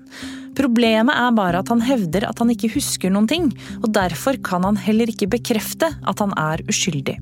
Problemet 0.57 1.13
er 1.13 1.33
bare 1.37 1.61
at 1.61 1.71
han 1.73 1.81
hevder 1.85 2.27
at 2.29 2.39
han 2.41 2.51
ikke 2.53 2.71
husker 2.75 3.13
noen 3.13 3.29
ting, 3.29 3.49
og 3.81 3.91
derfor 3.95 4.37
kan 4.45 4.65
han 4.65 4.77
heller 4.81 5.09
ikke 5.11 5.29
bekrefte 5.37 5.89
at 5.89 6.23
han 6.23 6.33
er 6.37 6.63
uskyldig. 6.69 7.17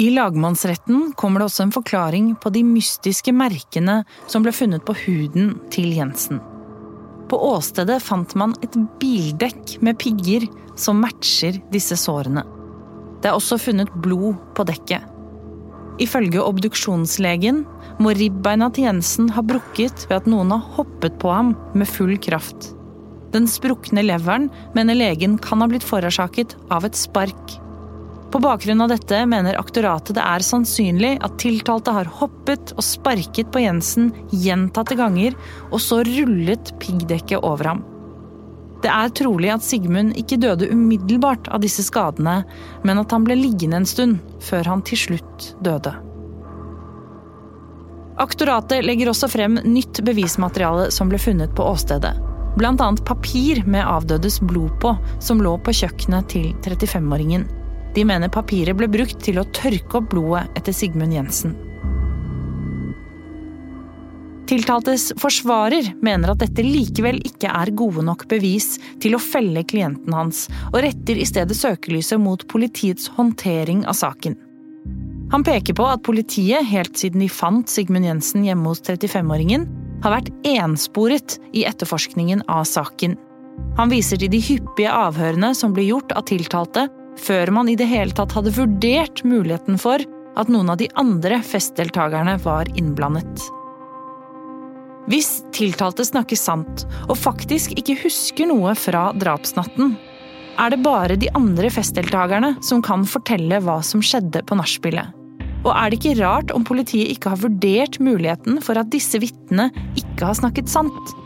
I 0.00 0.06
lagmannsretten 0.14 1.10
kommer 1.12 1.42
det 1.42 1.50
også 1.50 1.66
en 1.66 1.74
forklaring 1.74 2.30
på 2.40 2.48
de 2.54 2.62
mystiske 2.64 3.34
merkene 3.36 3.98
som 4.32 4.46
ble 4.46 4.54
funnet 4.56 4.86
på 4.86 4.94
huden 5.02 5.58
til 5.74 5.90
Jensen. 5.92 6.40
På 7.28 7.36
åstedet 7.50 7.98
fant 8.02 8.32
man 8.40 8.56
et 8.64 8.78
bildekk 9.02 9.76
med 9.84 10.00
pigger 10.00 10.48
som 10.80 11.02
matcher 11.04 11.60
disse 11.74 12.00
sårene. 12.00 12.46
Det 13.20 13.30
er 13.30 13.36
også 13.36 13.60
funnet 13.60 13.92
blod 14.04 14.38
på 14.56 14.66
dekket. 14.68 15.06
Ifølge 16.00 16.40
obduksjonslegen 16.40 17.64
må 18.00 18.14
ribbeina 18.16 18.70
til 18.72 18.88
Jensen 18.88 19.28
ha 19.36 19.44
brukket 19.44 20.06
ved 20.08 20.22
at 20.22 20.28
noen 20.30 20.54
har 20.54 20.68
hoppet 20.78 21.18
på 21.20 21.32
ham 21.32 21.54
med 21.76 21.90
full 21.90 22.16
kraft. 22.22 22.72
Den 23.34 23.46
sprukne 23.46 24.02
leveren 24.02 24.48
mener 24.74 24.96
legen 24.96 25.36
kan 25.38 25.60
ha 25.60 25.68
blitt 25.70 25.86
forårsaket 25.86 26.56
av 26.72 26.88
et 26.88 26.96
spark 26.98 27.60
på 28.30 28.38
bakgrunn 28.38 28.84
av 28.84 28.92
dette 28.92 29.18
mener 29.26 29.58
aktoratet 29.58 30.14
det 30.14 30.22
er 30.22 30.44
sannsynlig 30.46 31.16
at 31.26 31.38
tiltalte 31.42 31.90
har 31.96 32.10
hoppet 32.20 32.70
og 32.76 32.84
sparket 32.86 33.50
på 33.50 33.64
Jensen 33.64 34.12
gjentatte 34.30 34.94
ganger, 34.98 35.34
og 35.74 35.82
så 35.82 36.04
rullet 36.06 36.70
piggdekket 36.82 37.42
over 37.42 37.72
ham. 37.72 37.82
Det 38.80 38.88
er 38.88 39.10
trolig 39.12 39.50
at 39.52 39.64
Sigmund 39.64 40.14
ikke 40.16 40.38
døde 40.40 40.70
umiddelbart 40.72 41.50
av 41.52 41.60
disse 41.64 41.84
skadene, 41.84 42.40
men 42.86 43.00
at 43.02 43.12
han 43.12 43.26
ble 43.26 43.36
liggende 43.36 43.82
en 43.82 43.88
stund 43.88 44.20
før 44.44 44.70
han 44.72 44.84
til 44.88 45.02
slutt 45.02 45.50
døde. 45.64 45.92
Aktoratet 48.20 48.84
legger 48.84 49.12
også 49.12 49.30
frem 49.32 49.56
nytt 49.64 50.02
bevismateriale 50.04 50.90
som 50.92 51.08
ble 51.12 51.20
funnet 51.20 51.52
på 51.56 51.64
åstedet. 51.64 52.12
Annet 52.60 53.04
papir 53.08 53.62
med 53.64 53.86
avdødes 53.86 54.40
blod 54.44 54.74
på, 54.82 54.92
som 55.22 55.40
lå 55.40 55.54
på 55.64 55.72
kjøkkenet 55.76 56.28
til 56.32 56.50
35-åringen. 56.64 57.46
De 57.94 58.04
mener 58.04 58.32
papiret 58.32 58.76
ble 58.76 58.90
brukt 58.90 59.22
til 59.24 59.40
å 59.40 59.48
tørke 59.56 60.00
opp 60.00 60.10
blodet 60.12 60.46
etter 60.58 60.76
Sigmund 60.76 61.16
Jensen. 61.16 61.56
Tiltaltes 64.50 65.12
forsvarer 65.20 65.92
mener 66.02 66.32
at 66.32 66.40
dette 66.42 66.64
likevel 66.66 67.20
ikke 67.22 67.52
er 67.54 67.70
gode 67.78 68.02
nok 68.02 68.24
bevis 68.32 68.80
til 68.98 69.14
å 69.14 69.20
felle 69.22 69.62
klienten 69.62 70.10
hans, 70.16 70.48
og 70.72 70.80
retter 70.82 71.20
i 71.22 71.26
stedet 71.28 71.54
søkelyset 71.54 72.18
mot 72.18 72.42
politiets 72.50 73.06
håndtering 73.14 73.84
av 73.86 73.94
saken. 74.00 74.34
Han 75.30 75.44
peker 75.46 75.76
på 75.78 75.86
at 75.86 76.02
politiet, 76.02 76.66
helt 76.66 76.98
siden 76.98 77.22
de 77.22 77.28
fant 77.30 77.70
Sigmund 77.70 78.08
Jensen 78.08 78.42
hjemme 78.42 78.72
hos 78.72 78.82
35-åringen, 78.88 79.68
har 80.02 80.16
vært 80.16 80.32
ensporet 80.48 81.36
i 81.54 81.62
etterforskningen 81.70 82.42
av 82.50 82.64
saken. 82.66 83.14
Han 83.78 83.94
viser 83.94 84.18
til 84.18 84.32
de 84.34 84.42
hyppige 84.42 84.90
avhørene 84.90 85.52
som 85.54 85.76
ble 85.76 85.86
gjort 85.92 86.10
av 86.18 86.26
tiltalte, 86.26 86.88
før 87.22 87.54
man 87.54 87.70
i 87.70 87.78
det 87.78 87.86
hele 87.86 88.18
tatt 88.18 88.34
hadde 88.34 88.56
vurdert 88.58 89.22
muligheten 89.22 89.78
for 89.78 90.02
at 90.34 90.50
noen 90.50 90.74
av 90.74 90.82
de 90.82 90.90
andre 90.98 91.38
festdeltakerne 91.46 92.34
var 92.42 92.66
innblandet. 92.74 93.46
Hvis 95.08 95.40
tiltalte 95.56 96.04
snakker 96.04 96.36
sant 96.36 96.84
og 97.06 97.16
faktisk 97.18 97.72
ikke 97.78 97.96
husker 98.02 98.50
noe 98.50 98.74
fra 98.78 99.10
drapsnatten, 99.16 99.94
er 100.60 100.74
det 100.74 100.82
bare 100.84 101.16
de 101.16 101.30
andre 101.38 101.70
festdeltakerne 101.72 102.52
som 102.64 102.82
kan 102.84 103.06
fortelle 103.08 103.62
hva 103.64 103.78
som 103.86 104.02
skjedde 104.04 104.42
på 104.44 104.58
nachspielet. 104.60 105.16
Og 105.60 105.72
er 105.72 105.90
det 105.90 106.00
ikke 106.00 106.20
rart 106.20 106.52
om 106.56 106.64
politiet 106.64 107.12
ikke 107.12 107.32
har 107.34 107.40
vurdert 107.40 107.98
muligheten 108.00 108.60
for 108.64 108.80
at 108.80 108.92
disse 108.92 109.20
vitnene 109.20 109.68
ikke 109.98 110.30
har 110.30 110.36
snakket 110.36 110.72
sant? 110.72 111.16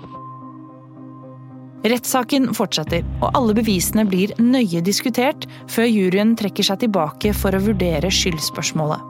Rettssaken 1.85 2.49
fortsetter, 2.57 3.03
og 3.21 3.35
alle 3.37 3.55
bevisene 3.59 4.07
blir 4.09 4.33
nøye 4.41 4.81
diskutert 4.87 5.45
før 5.71 5.91
juryen 5.91 6.33
trekker 6.39 6.65
seg 6.65 6.81
tilbake 6.87 7.35
for 7.37 7.55
å 7.55 7.61
vurdere 7.67 8.09
skyldspørsmålet. 8.09 9.03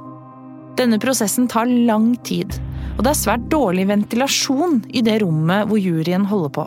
Denne 0.74 0.98
prosessen 0.98 1.46
tar 1.46 1.70
lang 1.70 2.16
tid, 2.26 2.56
og 2.94 3.02
det 3.02 3.10
er 3.10 3.18
svært 3.18 3.46
dårlig 3.52 3.88
ventilasjon 3.90 4.80
i 4.94 5.02
det 5.04 5.18
rommet 5.24 5.68
hvor 5.70 5.80
juryen 5.82 6.26
holder 6.30 6.52
på. 6.54 6.66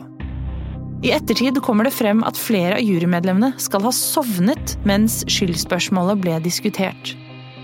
I 1.06 1.12
ettertid 1.14 1.60
kommer 1.62 1.86
det 1.86 1.94
frem 1.94 2.24
at 2.26 2.38
flere 2.38 2.80
av 2.80 2.82
jurymedlemmene 2.82 3.52
skal 3.62 3.84
ha 3.86 3.92
sovnet 3.94 4.74
mens 4.88 5.20
skyldspørsmålet 5.30 6.20
ble 6.24 6.38
diskutert. 6.42 7.14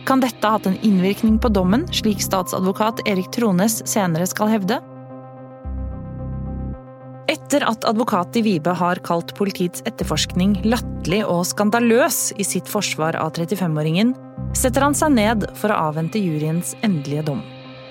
Kan 0.06 0.20
dette 0.22 0.44
ha 0.44 0.58
hatt 0.58 0.68
en 0.68 0.78
innvirkning 0.86 1.40
på 1.42 1.50
dommen, 1.50 1.86
slik 1.90 2.22
statsadvokat 2.22 3.02
Erik 3.08 3.32
Trones 3.34 3.80
senere 3.90 4.28
skal 4.30 4.52
hevde? 4.52 4.78
Etter 7.32 7.64
at 7.66 7.86
advokat 7.88 8.36
i 8.36 8.44
Vibe 8.44 8.74
har 8.76 9.00
kalt 9.06 9.32
politiets 9.38 9.82
etterforskning 9.88 10.58
latterlig 10.68 11.22
og 11.24 11.42
skandaløs 11.48 12.28
i 12.38 12.46
sitt 12.46 12.68
forsvar 12.70 13.16
av 13.18 13.32
35-åringen, 13.34 14.12
setter 14.54 14.84
han 14.84 14.94
seg 14.94 15.16
ned 15.16 15.48
for 15.58 15.72
å 15.72 15.80
avvente 15.88 16.20
juryens 16.20 16.76
endelige 16.84 17.26
dom. 17.32 17.42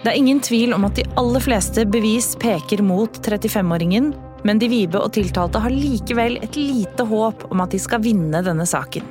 Det 0.03 0.11
er 0.11 0.19
ingen 0.19 0.41
tvil 0.43 0.73
om 0.75 0.83
at 0.83 0.97
de 0.99 1.05
aller 1.15 1.39
fleste 1.39 1.85
bevis 1.87 2.33
peker 2.35 2.81
mot 2.83 3.15
35-åringen, 3.23 4.09
men 4.43 4.59
de 4.59 4.67
Vibe 4.67 4.99
og 4.99 5.13
tiltalte 5.15 5.61
har 5.63 5.71
likevel 5.71 6.35
et 6.43 6.57
lite 6.59 7.05
håp 7.07 7.45
om 7.47 7.63
at 7.63 7.71
de 7.71 7.79
skal 7.79 8.03
vinne 8.03 8.41
denne 8.43 8.65
saken. 8.67 9.05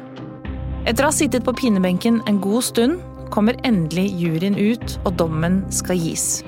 Etter 0.84 1.06
å 1.06 1.08
ha 1.08 1.16
sittet 1.16 1.46
på 1.46 1.54
pinebenken 1.56 2.20
en 2.28 2.42
god 2.44 2.66
stund, 2.68 3.00
kommer 3.32 3.56
endelig 3.64 4.10
juryen 4.20 4.58
ut, 4.60 4.98
og 5.06 5.16
dommen 5.16 5.62
skal 5.72 5.96
gis. 5.96 6.42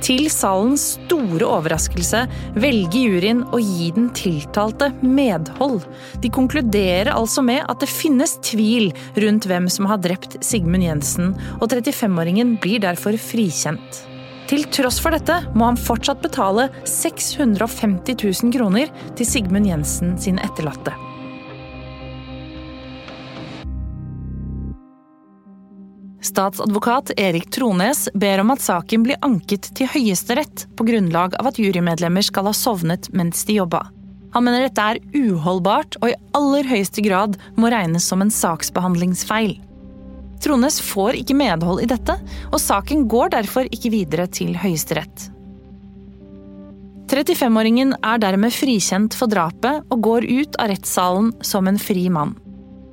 Til 0.00 0.30
salens 0.32 0.94
store 0.96 1.44
overraskelse 1.44 2.22
velger 2.56 3.10
juryen 3.10 3.42
å 3.52 3.60
gi 3.60 3.90
den 3.96 4.08
tiltalte 4.16 4.88
medhold. 5.04 5.84
De 6.24 6.30
konkluderer 6.32 7.12
altså 7.12 7.44
med 7.44 7.66
at 7.68 7.82
det 7.82 7.90
finnes 7.92 8.38
tvil 8.46 8.90
rundt 9.20 9.48
hvem 9.50 9.68
som 9.72 9.90
har 9.90 10.00
drept 10.00 10.38
Sigmund 10.44 10.86
Jensen, 10.86 11.34
og 11.60 11.68
35-åringen 11.68 12.56
blir 12.62 12.80
derfor 12.86 13.18
frikjent. 13.20 14.06
Til 14.50 14.64
tross 14.72 14.98
for 14.98 15.14
dette 15.14 15.36
må 15.54 15.68
han 15.68 15.78
fortsatt 15.78 16.24
betale 16.24 16.70
650 16.88 18.16
000 18.24 18.56
kroner 18.56 18.90
til 19.20 19.28
Sigmund 19.28 19.68
Jensen 19.68 20.16
sine 20.18 20.42
etterlatte. 20.48 20.96
Statsadvokat 26.30 27.10
Erik 27.16 27.50
Trones 27.50 28.08
ber 28.14 28.38
om 28.38 28.52
at 28.54 28.62
saken 28.62 29.02
blir 29.02 29.18
anket 29.26 29.72
til 29.74 29.88
Høyesterett 29.90 30.68
på 30.78 30.84
grunnlag 30.86 31.34
av 31.40 31.48
at 31.50 31.58
jurymedlemmer 31.58 32.22
skal 32.22 32.46
ha 32.46 32.52
sovnet 32.54 33.08
mens 33.16 33.42
de 33.48 33.56
jobba. 33.58 33.88
Han 34.30 34.46
mener 34.46 34.68
dette 34.68 34.84
er 34.84 35.00
uholdbart 35.10 35.98
og 35.98 36.12
i 36.12 36.18
aller 36.38 36.68
høyeste 36.70 37.02
grad 37.02 37.34
må 37.58 37.72
regnes 37.74 38.06
som 38.06 38.22
en 38.22 38.30
saksbehandlingsfeil. 38.30 39.56
Trones 40.40 40.78
får 40.86 41.18
ikke 41.18 41.36
medhold 41.36 41.82
i 41.82 41.88
dette, 41.90 42.14
og 42.52 42.62
saken 42.62 43.08
går 43.10 43.34
derfor 43.34 43.66
ikke 43.66 43.90
videre 43.92 44.28
til 44.30 44.54
Høyesterett. 44.56 45.26
35-åringen 47.10 47.96
er 48.06 48.22
dermed 48.22 48.54
frikjent 48.54 49.18
for 49.18 49.26
drapet 49.28 49.82
og 49.90 50.06
går 50.06 50.28
ut 50.30 50.60
av 50.62 50.70
rettssalen 50.70 51.34
som 51.42 51.66
en 51.66 51.80
fri 51.82 52.06
mann. 52.06 52.36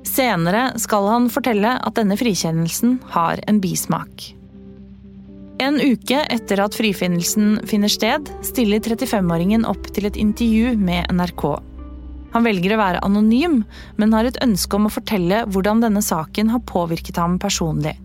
Senere 0.08 0.72
skal 0.80 1.06
han 1.10 1.28
fortelle 1.32 1.76
at 1.76 1.98
denne 1.98 2.16
frikjennelsen 2.18 2.98
har 3.12 3.42
en 3.50 3.60
bismak. 3.62 4.32
En 5.58 5.80
uke 5.82 6.20
etter 6.30 6.60
at 6.62 6.76
frifinnelsen 6.78 7.58
finner 7.66 7.90
sted, 7.90 8.30
stiller 8.46 8.80
35-åringen 8.80 9.66
opp 9.66 9.90
til 9.94 10.06
et 10.06 10.18
intervju 10.18 10.76
med 10.78 11.10
NRK. 11.18 11.44
Han 12.34 12.46
velger 12.46 12.74
å 12.74 12.80
være 12.80 13.02
anonym, 13.04 13.62
men 13.98 14.14
har 14.14 14.28
et 14.28 14.38
ønske 14.44 14.78
om 14.78 14.86
å 14.86 14.92
fortelle 14.92 15.42
hvordan 15.50 15.82
denne 15.82 16.02
saken 16.04 16.52
har 16.54 16.66
påvirket 16.68 17.18
ham 17.18 17.38
personlig. 17.42 17.96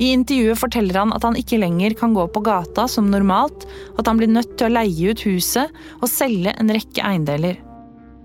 I 0.00 0.14
intervjuet 0.16 0.56
forteller 0.56 0.96
han 0.96 1.12
at 1.12 1.26
han 1.26 1.36
ikke 1.36 1.60
lenger 1.60 1.92
kan 1.98 2.14
gå 2.16 2.24
på 2.32 2.40
gata 2.46 2.86
som 2.88 3.10
normalt, 3.12 3.66
og 3.92 4.00
at 4.00 4.08
han 4.08 4.20
blir 4.22 4.32
nødt 4.32 4.54
til 4.56 4.70
å 4.70 4.76
leie 4.78 5.12
ut 5.12 5.26
huset 5.28 5.74
og 6.00 6.08
selge 6.08 6.54
en 6.56 6.72
rekke 6.72 7.04
eiendeler. 7.04 7.60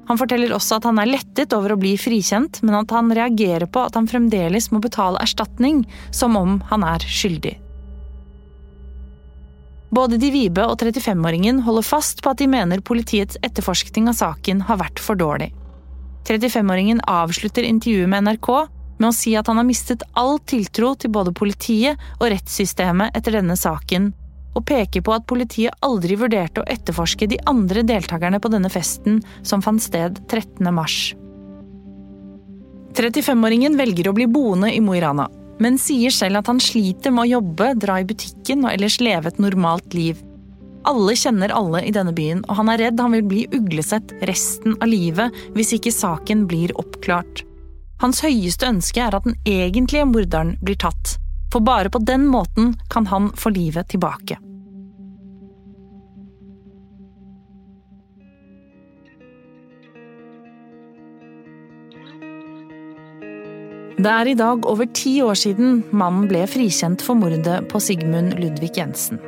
Han 0.05 0.19
forteller 0.21 0.53
også 0.53 0.77
at 0.77 0.85
han 0.85 0.99
er 1.01 1.09
lettet 1.09 1.53
over 1.57 1.73
å 1.73 1.79
bli 1.81 1.95
frikjent, 1.97 2.61
men 2.65 2.77
at 2.77 2.93
han 2.93 3.09
reagerer 3.15 3.65
på 3.65 3.85
at 3.87 3.97
han 3.97 4.09
fremdeles 4.09 4.69
må 4.73 4.81
betale 4.83 5.21
erstatning, 5.23 5.83
som 6.13 6.37
om 6.37 6.59
han 6.69 6.85
er 6.85 7.05
skyldig. 7.09 7.55
Både 9.95 10.19
De 10.19 10.29
Vibe 10.33 10.65
og 10.67 10.81
35-åringen 10.81 11.61
holder 11.63 11.85
fast 11.87 12.21
på 12.21 12.33
at 12.33 12.41
de 12.41 12.49
mener 12.51 12.83
politiets 12.83 13.37
etterforskning 13.45 14.09
av 14.11 14.17
saken 14.19 14.65
har 14.67 14.81
vært 14.81 14.99
for 14.99 15.17
dårlig. 15.17 15.53
35-åringen 16.27 16.99
avslutter 17.07 17.63
intervjuet 17.63 18.09
med 18.11 18.25
NRK 18.27 18.49
med 18.97 19.09
å 19.09 19.15
si 19.15 19.35
at 19.37 19.47
han 19.47 19.59
har 19.61 19.67
mistet 19.67 20.03
all 20.17 20.37
tiltro 20.49 20.93
til 20.99 21.13
både 21.15 21.33
politiet 21.35 22.01
og 22.19 22.29
rettssystemet 22.33 23.15
etter 23.17 23.37
denne 23.37 23.57
saken, 23.59 24.11
og 24.55 24.65
peker 24.67 25.03
på 25.05 25.13
at 25.15 25.27
politiet 25.27 25.75
aldri 25.85 26.17
vurderte 26.19 26.63
å 26.63 26.67
etterforske 26.71 27.27
de 27.29 27.39
andre 27.49 27.83
deltakerne 27.87 28.39
på 28.41 28.51
denne 28.53 28.71
festen 28.71 29.21
som 29.43 29.63
fant 29.65 29.83
sted 29.83 30.21
13. 30.27 30.63
mars. 30.73 31.13
35-åringen 32.95 33.75
velger 33.75 34.07
å 34.07 34.15
bli 34.15 34.27
boende 34.31 34.71
i 34.71 34.79
Mo 34.79 34.95
i 34.95 35.01
Rana, 35.03 35.27
men 35.59 35.79
sier 35.79 36.13
selv 36.15 36.39
at 36.39 36.51
han 36.51 36.61
sliter 36.63 37.11
med 37.11 37.25
å 37.25 37.31
jobbe, 37.37 37.73
dra 37.79 37.99
i 37.99 38.07
butikken 38.07 38.63
og 38.63 38.71
ellers 38.71 39.01
leve 39.03 39.31
et 39.31 39.41
normalt 39.43 39.95
liv. 39.95 40.21
Alle 40.85 41.15
kjenner 41.17 41.51
alle 41.55 41.81
i 41.83 41.91
denne 41.91 42.13
byen, 42.15 42.43
og 42.45 42.59
han 42.59 42.69
er 42.71 42.83
redd 42.85 43.01
han 43.01 43.15
vil 43.17 43.25
bli 43.25 43.43
uglesett 43.57 44.13
resten 44.29 44.77
av 44.77 44.87
livet 44.91 45.35
hvis 45.57 45.73
ikke 45.79 45.91
saken 45.91 46.45
blir 46.47 46.75
oppklart. 46.79 47.43
Hans 48.03 48.21
høyeste 48.23 48.67
ønske 48.69 49.01
er 49.01 49.15
at 49.17 49.25
den 49.25 49.37
egentlige 49.49 50.05
morderen 50.07 50.55
blir 50.61 50.77
tatt, 50.79 51.15
for 51.55 51.63
bare 51.63 51.89
på 51.89 52.01
den 52.03 52.25
måten 52.27 52.73
kan 52.91 53.05
han 53.07 53.29
få 53.31 53.49
livet 53.55 53.87
tilbake. 53.87 54.35
Det 63.95 64.11
er 64.11 64.27
i 64.27 64.35
dag 64.35 64.67
over 64.67 64.89
ti 64.91 65.13
år 65.23 65.39
siden 65.39 65.79
mannen 65.95 66.27
ble 66.27 66.43
frikjent 66.51 66.99
for 67.01 67.15
mordet 67.15 67.61
på 67.71 67.79
Sigmund 67.79 68.35
Ludvig 68.35 68.73
Jensen. 68.75 69.23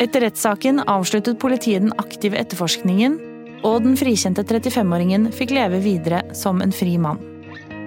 Etter 0.00 0.24
rettssaken 0.24 0.80
avsluttet 0.88 1.36
politiet 1.38 1.84
den 1.84 1.92
aktive 2.00 2.40
etterforskningen, 2.40 3.20
og 3.60 3.84
den 3.84 4.00
frikjente 4.00 4.40
35-åringen 4.48 5.28
fikk 5.36 5.52
leve 5.52 5.84
videre 5.84 6.24
som 6.32 6.64
en 6.64 6.72
fri 6.72 6.96
mann. 6.96 7.20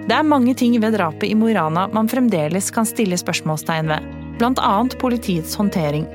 Det 0.08 0.16
er 0.16 0.24
mange 0.24 0.54
ting 0.56 0.72
ved 0.80 0.94
drapet 0.96 1.28
i 1.28 1.34
Mo 1.36 1.50
i 1.50 1.54
Rana 1.56 1.82
man 1.92 2.08
fremdeles 2.08 2.70
kan 2.72 2.86
stille 2.88 3.18
spørsmålstegn 3.20 3.90
ved, 3.90 4.06
bl.a. 4.40 4.70
politiets 5.02 5.52
håndtering. 5.60 6.06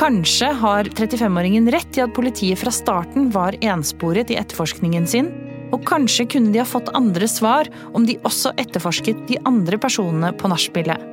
Kanskje 0.00 0.48
har 0.58 0.90
35-åringen 0.90 1.68
rett 1.70 2.00
i 2.00 2.02
at 2.02 2.16
politiet 2.16 2.58
fra 2.58 2.72
starten 2.74 3.28
var 3.30 3.54
ensporet 3.62 4.32
i 4.32 4.40
etterforskningen 4.40 5.06
sin, 5.06 5.30
og 5.70 5.86
kanskje 5.86 6.26
kunne 6.34 6.50
de 6.50 6.64
ha 6.64 6.66
fått 6.66 6.90
andre 6.98 7.30
svar 7.30 7.70
om 7.94 8.08
de 8.08 8.18
også 8.26 8.56
etterforsket 8.58 9.22
de 9.30 9.38
andre 9.46 9.78
personene 9.78 10.34
på 10.34 10.50
nachspielet. 10.50 11.06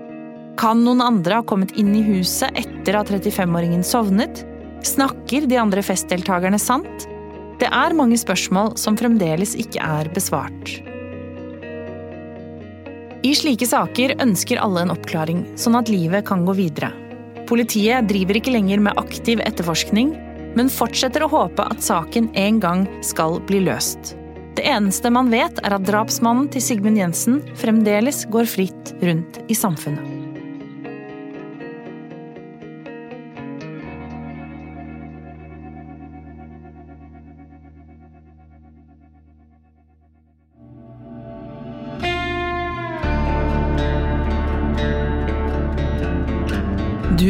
Kan 0.59 0.81
noen 0.87 1.05
andre 1.05 1.43
ha 1.43 1.45
kommet 1.45 1.77
inn 1.77 1.93
i 1.93 2.01
huset 2.09 2.57
etter 2.57 2.97
at 3.03 3.13
35-åringen 3.13 3.85
sovnet? 3.85 4.47
Snakker 4.81 5.45
de 5.45 5.61
andre 5.61 5.85
festdeltakerne 5.85 6.57
sant? 6.57 7.05
Det 7.61 7.69
er 7.69 7.93
mange 7.93 8.17
spørsmål 8.17 8.79
som 8.81 8.97
fremdeles 8.97 9.53
ikke 9.61 9.83
er 9.83 10.09
besvart. 10.15 10.79
I 13.19 13.33
slike 13.35 13.67
saker 13.67 14.13
ønsker 14.23 14.61
alle 14.63 14.85
en 14.85 14.93
oppklaring, 14.93 15.41
sånn 15.59 15.75
at 15.75 15.89
livet 15.91 16.23
kan 16.29 16.45
gå 16.47 16.53
videre. 16.55 16.93
Politiet 17.49 18.07
driver 18.07 18.39
ikke 18.39 18.53
lenger 18.53 18.79
med 18.85 18.99
aktiv 19.01 19.41
etterforskning, 19.43 20.13
men 20.55 20.71
fortsetter 20.71 21.25
å 21.25 21.31
håpe 21.31 21.65
at 21.67 21.83
saken 21.83 22.29
en 22.39 22.61
gang 22.63 22.85
skal 23.05 23.41
bli 23.49 23.59
løst. 23.65 24.13
Det 24.55 24.63
eneste 24.67 25.11
man 25.11 25.31
vet, 25.33 25.59
er 25.63 25.75
at 25.75 25.85
drapsmannen 25.87 26.47
til 26.53 26.63
Sigmund 26.63 26.99
Jensen 26.99 27.41
fremdeles 27.59 28.23
går 28.31 28.47
fritt 28.49 28.95
rundt 29.03 29.43
i 29.51 29.57
samfunnet. 29.57 30.18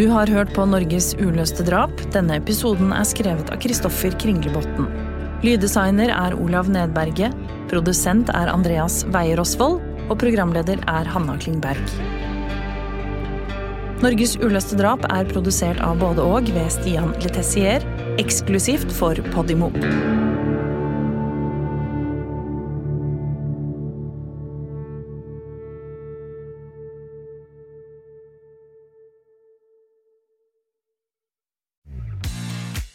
Du 0.10 0.14
har 0.16 0.26
hørt 0.34 0.56
på 0.56 0.64
Norges 0.66 1.12
uløste 1.22 1.62
drap. 1.62 1.92
Denne 2.16 2.40
episoden 2.40 2.90
er 2.98 3.06
skrevet 3.06 3.52
av 3.54 3.60
Kristoffer 3.62 4.16
Kringlebotn. 4.18 4.88
Lyddesigner 5.46 6.10
er 6.10 6.34
Olav 6.34 6.66
Nedberget. 6.74 7.36
Produsent 7.70 8.32
er 8.34 8.50
Andreas 8.50 9.04
Weier 9.14 9.38
Osvold. 9.38 9.78
Og 10.10 10.18
programleder 10.18 10.82
er 10.90 11.12
Hanna 11.14 11.38
Klingberg. 11.38 11.94
Norges 14.02 14.34
uløste 14.42 14.82
drap 14.82 15.06
er 15.14 15.30
produsert 15.30 15.78
av 15.86 16.02
både 16.02 16.26
og 16.26 16.50
ved 16.58 16.74
Stian 16.74 17.14
Letessier, 17.22 17.86
eksklusivt 18.18 18.90
for 18.90 19.22
Podimo. 19.30 19.70